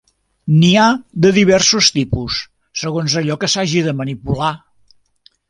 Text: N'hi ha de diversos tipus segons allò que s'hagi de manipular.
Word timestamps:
N'hi 0.61 0.69
ha 0.77 0.85
de 1.25 1.29
diversos 1.35 1.89
tipus 1.97 2.39
segons 2.85 3.17
allò 3.23 3.39
que 3.45 3.51
s'hagi 3.57 3.85
de 3.91 3.95
manipular. 4.01 4.51